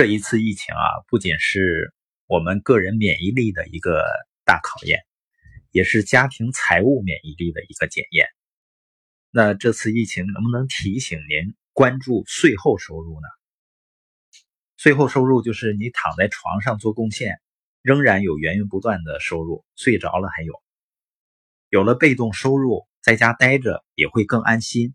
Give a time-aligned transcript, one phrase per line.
[0.00, 1.92] 这一次疫情啊，不仅是
[2.26, 4.02] 我们个人免疫力的一个
[4.46, 5.04] 大考验，
[5.72, 8.26] 也是家庭财务免疫力的一个检验。
[9.30, 13.28] 那这次疫情能不能提醒您关注税后收入呢？
[14.78, 17.38] 税后收入就是你躺在床上做贡献，
[17.82, 20.62] 仍然有源源不断的收入，睡着了还有。
[21.68, 24.94] 有了被动收入，在家待着也会更安心。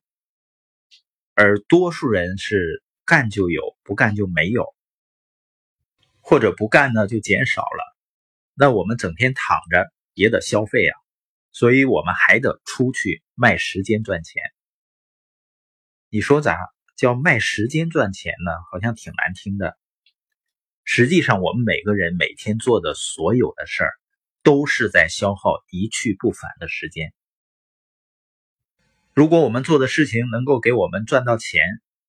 [1.36, 4.74] 而多数人是干就有，不干就没有。
[6.28, 7.95] 或者不干呢，就减少了。
[8.55, 10.98] 那我们整天躺着也得消费啊，
[11.52, 14.41] 所以我们还得出去卖时间赚钱。
[16.09, 16.58] 你说咋
[16.98, 18.52] 叫卖时间赚钱呢？
[18.72, 19.77] 好像挺难听的。
[20.84, 23.91] 实际上，我们每个人每天做的所有的事儿，
[24.41, 27.13] 都是在消耗一去不返的时间。
[29.13, 31.62] 如果我们做的事情能够给我们赚到钱，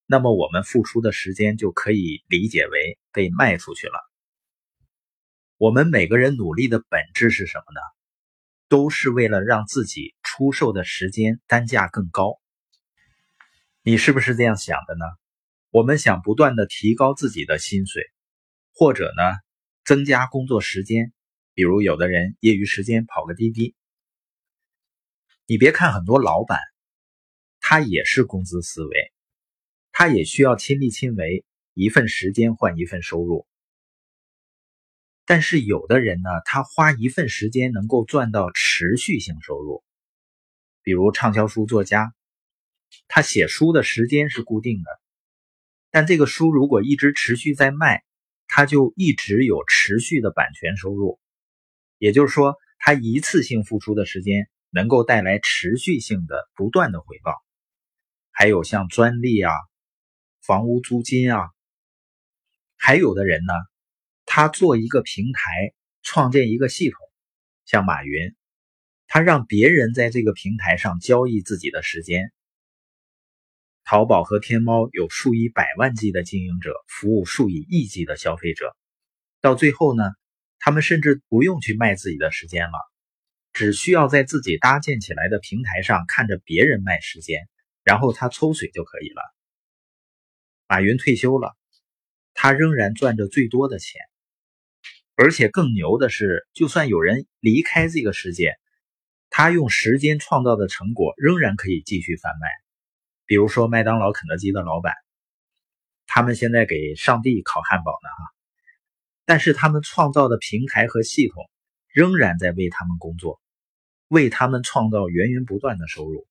[0.06, 4.05] 那么我们付出的时间就可以理解为被卖出去了。
[5.59, 7.80] 我们每个人努力的本质是什么呢？
[8.68, 12.38] 都是为了让自己出售的时间单价更高。
[13.82, 15.07] 你是不是这样想的呢？
[15.71, 18.02] 我们想不断的提高自己的薪水，
[18.74, 19.23] 或者呢
[19.82, 21.15] 增加工作时间，
[21.54, 23.74] 比如有的人业余时间跑个滴滴。
[25.46, 26.59] 你别看很多老板，
[27.60, 29.13] 他也是工资思维。
[29.91, 33.46] 他也需要亲力亲为，一份时间换一份收入。
[35.27, 39.85] 但是有的人呢，他花一份时间能够赚到持续性收入，
[40.82, 42.15] 比如畅销书作家，
[43.09, 44.91] 他写书的时间是固定的，
[45.91, 48.04] 但这个书如果一直持续在卖，
[48.47, 51.19] 他就一直有持续的版权收入。
[51.99, 57.35] 也就是说，他一次性付出的时间能够带来持续性的不断的回报。
[58.30, 59.52] 还有像专利啊。
[60.43, 61.51] 房屋租金啊，
[62.77, 63.52] 还有的人呢，
[64.38, 65.72] 他做一个平台，
[66.03, 66.98] 创建一个系统，
[67.65, 68.37] 像马云，
[69.06, 72.30] 他让别人在这个平台上交易自己的时间。
[73.82, 78.76] 淘宝和天猫有数以百万计的经营者，服务数以亿计的消费者，
[79.41, 80.02] 到最后呢，
[80.58, 82.76] 他们甚至不用去卖自己的时间了，
[83.54, 87.48] 只需要在自己搭建起来的平台上看着别人卖时间，
[87.82, 89.22] 然后他抽水就可以了。
[90.68, 91.56] 马云退休了，
[92.34, 94.03] 他仍然赚着最多的钱，
[95.16, 98.54] 而且更牛的是，就算有人离开这个世界，
[99.31, 102.49] 他用时间创造的成果仍然可以继续贩卖。
[103.25, 104.94] 比如说麦当劳、肯德基的老板，
[106.06, 108.31] 他们现在给上帝烤汉堡呢，哈，
[109.25, 111.50] 但是他们创造的平台和系统
[111.88, 113.41] 仍然在为他们工作，
[114.09, 116.27] 为他们创造源源不断的收入。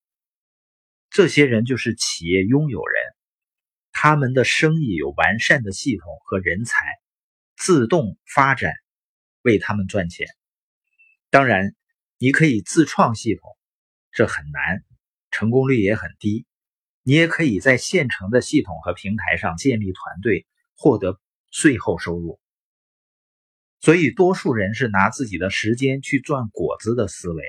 [1.09, 2.95] 这些人就是企业拥有人。
[3.97, 6.75] 他们的生意有完善的系统和人才，
[7.65, 8.75] 自动发展，
[9.41, 10.27] 为他们赚钱。
[11.31, 11.75] 当然，
[12.19, 13.57] 你可以自创系统，
[14.11, 14.83] 这很难，
[15.31, 16.45] 成功率也很低。
[17.01, 22.39] 你也可以在现成的系统和平台上建立团队，获得税后收入。
[23.79, 27.43] 所以，多数人是拿自己的时间去赚果子的思维，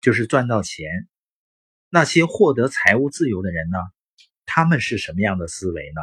[0.00, 1.08] 就是赚到钱。
[1.88, 3.78] 那些获得财务自由的人呢？
[4.44, 6.02] 他们是什么样的思维呢？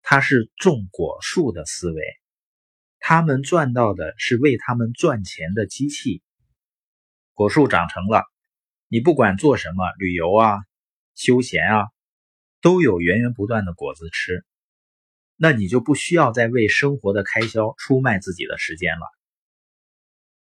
[0.00, 2.02] 他是种果树的思维，
[3.00, 6.22] 他们赚到的是为他们赚钱的机器。
[7.34, 8.24] 果树长成了，
[8.88, 10.58] 你不管做什么，旅游啊、
[11.14, 11.86] 休闲啊，
[12.60, 14.44] 都有源源不断的果子吃，
[15.36, 19.06] 那你就不需要再为生活的开销出卖自己的时间了。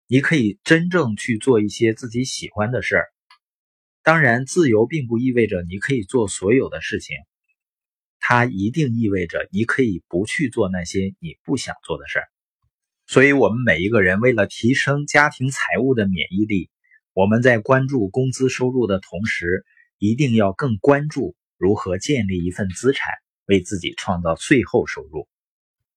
[0.08, 3.08] 你可以真正去做一些自己喜欢的事儿。
[4.02, 7.18] 当然，自由并不意味着你可以做所有的事情，
[8.20, 12.30] 它一定意味着你可以不去做那些你不想做的事儿。
[13.10, 16.70] 所以，我们每一个人为了提升家庭财务的免疫力，
[17.14, 19.66] 我们在关注工资收入的同时，
[19.98, 23.14] 一定要更关注如何建立一份资产，
[23.46, 25.30] 为自己创造最后收入。